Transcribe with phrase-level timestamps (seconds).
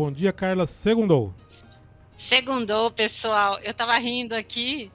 [0.00, 0.64] Bom dia, Carla.
[0.64, 1.34] Segundou.
[2.16, 3.58] Segundou, pessoal.
[3.58, 4.90] Eu tava rindo aqui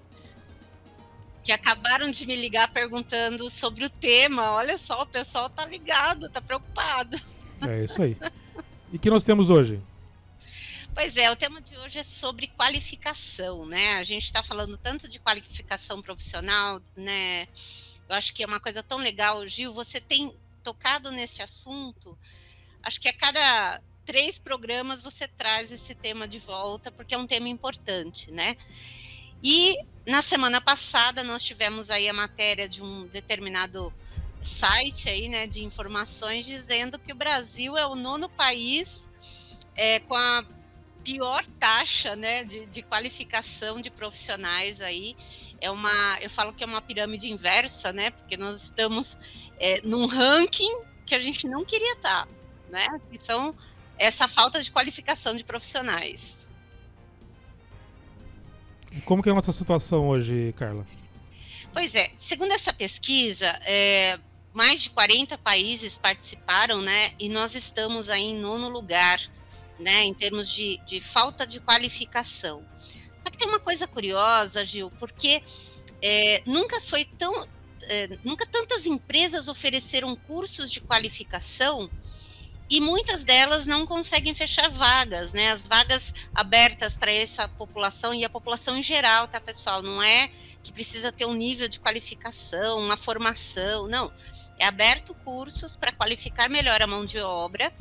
[1.44, 4.54] que acabaram de me ligar perguntando sobre o tema.
[4.54, 7.22] Olha só, o pessoal tá ligado, tá preocupado.
[7.62, 8.18] É isso aí.
[8.92, 9.80] E que nós temos hoje?
[10.92, 13.98] Pois é, o tema de hoje é sobre qualificação, né?
[13.98, 17.44] A gente está falando tanto de qualificação profissional, né?
[18.10, 19.46] Eu acho que é uma coisa tão legal.
[19.48, 22.18] Gil, você tem tocado nesse assunto.
[22.82, 27.28] Acho que a cada três programas você traz esse tema de volta, porque é um
[27.28, 28.56] tema importante, né?
[29.44, 33.94] E na semana passada nós tivemos aí a matéria de um determinado
[34.42, 39.10] site aí, né, de informações dizendo que o Brasil é o nono país
[39.76, 40.46] é, com a
[41.04, 45.16] pior taxa né, de, de, qualificação de profissionais aí.
[45.60, 48.12] É uma, eu falo que é uma pirâmide inversa, né?
[48.12, 49.18] Porque nós estamos
[49.60, 52.28] é, num ranking que a gente não queria estar,
[52.70, 52.86] né?
[53.12, 53.56] Que são
[53.98, 56.46] essa falta de qualificação de profissionais.
[59.04, 60.86] Como que é a nossa situação hoje, Carla?
[61.74, 64.18] Pois é, segundo essa pesquisa, é,
[64.54, 67.12] mais de 40 países participaram, né?
[67.20, 69.20] E nós estamos aí em nono lugar
[69.80, 72.64] né, em termos de, de falta de qualificação.
[73.20, 75.44] Só que tem uma coisa curiosa, Gil, porque
[76.02, 77.48] é, nunca foi tão.
[77.88, 81.90] É, nunca tantas empresas ofereceram cursos de qualificação
[82.70, 85.52] e muitas delas não conseguem fechar vagas, né?
[85.52, 89.82] As vagas abertas para essa população e a população em geral, tá, pessoal?
[89.82, 90.32] Não é
[90.64, 94.12] que precisa ter um nível de qualificação, uma formação, não.
[94.58, 97.72] É aberto cursos para qualificar melhor a mão de obra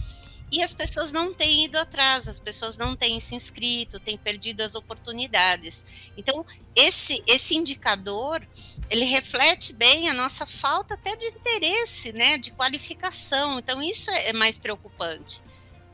[0.55, 4.61] e as pessoas não têm ido atrás, as pessoas não têm se inscrito, têm perdido
[4.61, 5.85] as oportunidades.
[6.17, 8.47] Então, esse, esse indicador,
[8.89, 13.59] ele reflete bem a nossa falta até de interesse, né, de qualificação.
[13.59, 15.43] Então, isso é, é mais preocupante.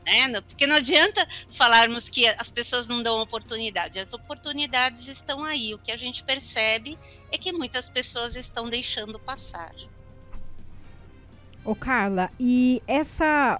[0.05, 0.41] Né?
[0.41, 5.73] Porque não adianta falarmos que as pessoas não dão oportunidade, as oportunidades estão aí.
[5.73, 6.99] O que a gente percebe
[7.31, 9.73] é que muitas pessoas estão deixando passar.
[11.63, 13.59] Ô Carla, e essa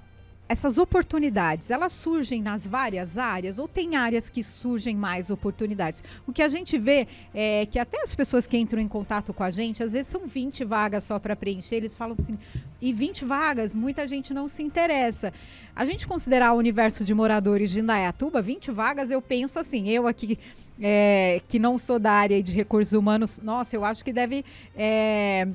[0.52, 6.04] essas oportunidades, elas surgem nas várias áreas ou tem áreas que surgem mais oportunidades?
[6.28, 9.46] O que a gente vê é que até as pessoas que entram em contato com
[9.46, 12.38] a gente, às vezes são 20 vagas só para preencher, eles falam assim,
[12.82, 15.32] e 20 vagas, muita gente não se interessa.
[15.74, 20.06] A gente considerar o universo de moradores de Indaiatuba, 20 vagas, eu penso assim, eu
[20.06, 20.38] aqui
[20.82, 24.44] é, que não sou da área de recursos humanos, nossa, eu acho que deve...
[24.76, 25.48] É,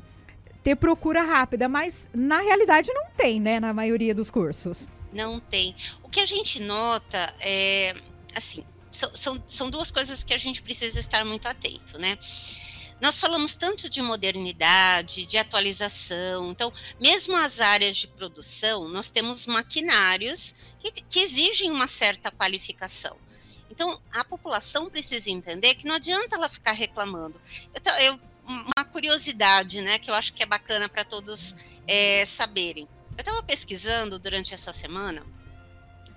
[0.67, 4.91] ter procura rápida, mas na realidade não tem, né, na maioria dos cursos.
[5.13, 5.77] Não tem.
[6.03, 7.95] O que a gente nota é,
[8.35, 12.19] assim, são, são, são duas coisas que a gente precisa estar muito atento, né?
[13.01, 19.47] Nós falamos tanto de modernidade, de atualização, então, mesmo as áreas de produção, nós temos
[19.47, 23.17] maquinários que, que exigem uma certa qualificação.
[23.71, 27.41] Então, a população precisa entender que não adianta ela ficar reclamando.
[27.73, 31.55] Eu, eu uma curiosidade, né, que eu acho que é bacana para todos
[31.87, 32.89] é, saberem.
[33.17, 35.25] Eu estava pesquisando durante essa semana,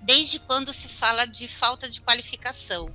[0.02, 2.94] desde quando se fala de falta de qualificação.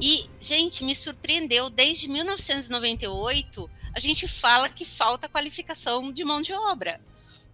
[0.00, 6.52] E, gente, me surpreendeu, desde 1998, a gente fala que falta qualificação de mão de
[6.52, 7.00] obra,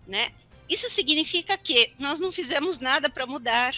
[0.07, 0.31] né?
[0.69, 3.75] Isso significa que nós não fizemos nada para mudar.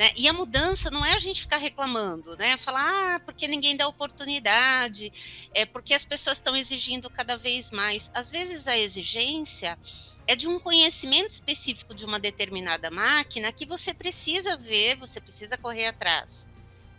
[0.00, 0.12] Né?
[0.16, 2.56] E a mudança não é a gente ficar reclamando, né?
[2.56, 5.12] Falar, ah, porque ninguém dá oportunidade,
[5.52, 8.10] é porque as pessoas estão exigindo cada vez mais.
[8.14, 9.78] Às vezes a exigência
[10.26, 15.58] é de um conhecimento específico de uma determinada máquina que você precisa ver, você precisa
[15.58, 16.48] correr atrás.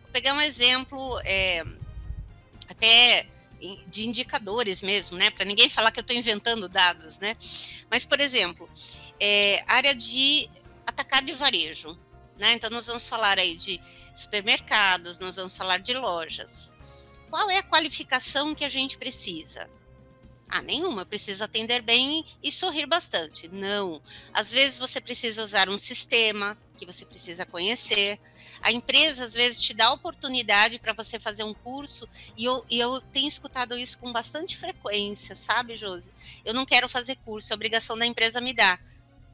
[0.03, 1.65] Vou pegar um exemplo é,
[2.69, 3.25] até
[3.87, 5.31] de indicadores mesmo, né?
[5.31, 7.35] Para ninguém falar que eu estou inventando dados, né?
[7.89, 8.69] Mas, por exemplo,
[9.19, 10.47] é, área de
[10.85, 11.97] atacado e varejo.
[12.41, 12.53] Né?
[12.53, 13.79] Então, nós vamos falar aí de
[14.15, 16.73] supermercados, nós vamos falar de lojas.
[17.29, 19.69] Qual é a qualificação que a gente precisa?
[20.49, 23.47] Ah, nenhuma, precisa atender bem e sorrir bastante.
[23.47, 24.01] Não.
[24.33, 28.19] Às vezes você precisa usar um sistema que você precisa conhecer.
[28.59, 32.79] A empresa, às vezes, te dá oportunidade para você fazer um curso, e eu, e
[32.79, 36.11] eu tenho escutado isso com bastante frequência, sabe, Josi?
[36.43, 38.79] Eu não quero fazer curso, a obrigação da empresa me dá.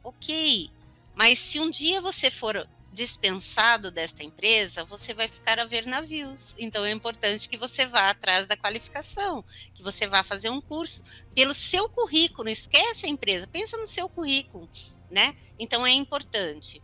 [0.04, 0.70] Ok,
[1.14, 6.54] mas se um dia você for dispensado desta empresa, você vai ficar a ver navios.
[6.58, 9.44] Então é importante que você vá atrás da qualificação,
[9.74, 11.04] que você vá fazer um curso
[11.34, 12.48] pelo seu currículo.
[12.48, 14.68] Esquece a empresa, pensa no seu currículo,
[15.10, 15.36] né?
[15.58, 16.82] Então é importante.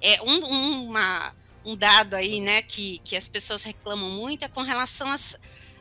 [0.00, 4.62] É um, uma, um dado aí, né, que, que as pessoas reclamam muito é com
[4.62, 5.34] relação às,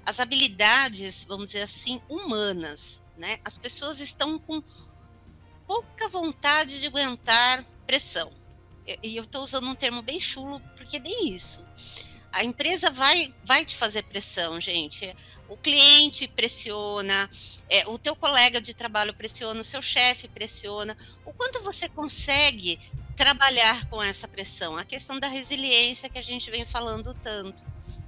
[0.05, 3.39] às habilidades, vamos dizer assim, humanas, né?
[3.45, 4.63] As pessoas estão com
[5.67, 8.42] pouca vontade de aguentar pressão
[9.01, 11.63] e eu estou usando um termo bem chulo, porque é bem isso.
[12.31, 15.15] A empresa vai, vai te fazer pressão, gente.
[15.47, 17.29] O cliente pressiona,
[17.69, 20.97] é, o teu colega de trabalho pressiona, o seu chefe pressiona.
[21.25, 22.79] O quanto você consegue
[23.15, 24.75] trabalhar com essa pressão?
[24.75, 27.63] A questão da resiliência que a gente vem falando tanto.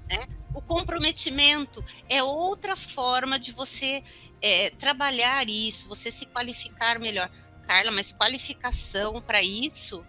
[0.10, 0.28] Né?
[0.56, 4.04] O comprometimento é outra forma de você
[4.42, 7.30] é, trabalhar isso, você se qualificar melhor.
[7.68, 10.06] Carla, mas qualificação para isso?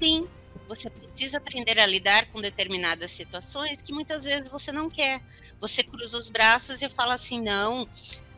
[0.00, 0.26] Sim,
[0.66, 5.20] você precisa aprender a lidar com determinadas situações que muitas vezes você não quer.
[5.60, 7.86] Você cruza os braços e fala assim: não,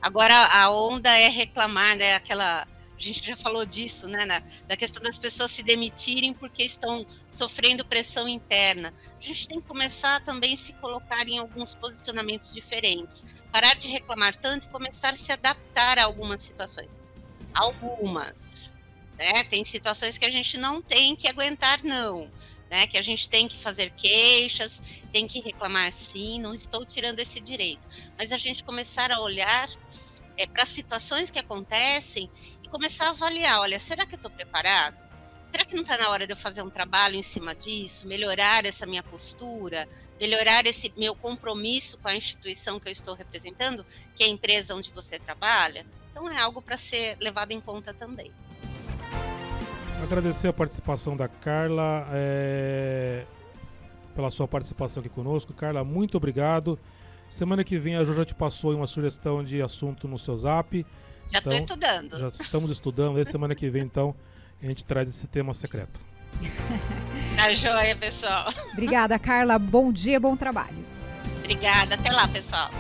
[0.01, 2.17] agora a onda é reclamar, né?
[2.17, 2.67] Aquela
[2.99, 7.05] a gente já falou disso, né, na, da questão das pessoas se demitirem porque estão
[7.29, 8.95] sofrendo pressão interna.
[9.19, 13.89] A gente tem que começar também a se colocar em alguns posicionamentos diferentes, parar de
[13.89, 17.01] reclamar tanto e começar a se adaptar a algumas situações.
[17.53, 18.62] Algumas,
[19.23, 19.45] né?
[19.45, 22.29] Tem situações que a gente não tem que aguentar, não.
[22.71, 24.83] Né, que a gente tem que fazer queixas,
[25.13, 27.87] tem que reclamar sim, não estou tirando esse direito.
[28.17, 29.69] Mas a gente começar a olhar
[30.39, 32.31] é, para situações que acontecem
[32.73, 34.97] começar a avaliar, olha, será que eu estou preparado?
[35.51, 38.65] Será que não está na hora de eu fazer um trabalho em cima disso, melhorar
[38.65, 39.87] essa minha postura,
[40.19, 43.85] melhorar esse meu compromisso com a instituição que eu estou representando,
[44.17, 45.85] que é a empresa onde você trabalha?
[46.11, 48.33] Então é algo para ser levado em conta também.
[50.03, 53.25] Agradecer a participação da Carla, é...
[54.15, 55.55] pela sua participação aqui conosco.
[55.55, 56.79] Carla, muito obrigado.
[57.31, 60.85] Semana que vem a Jo já te passou uma sugestão de assunto no seu zap.
[61.31, 62.19] Já estou então, estudando.
[62.19, 63.21] Já estamos estudando.
[63.21, 64.15] E semana que vem, então,
[64.63, 66.01] a gente traz esse tema secreto.
[67.35, 68.47] Tá joia, pessoal.
[68.73, 69.59] Obrigada, Carla.
[69.59, 70.85] Bom dia, bom trabalho.
[71.39, 71.97] Obrigada.
[71.97, 72.71] Até lá, pessoal.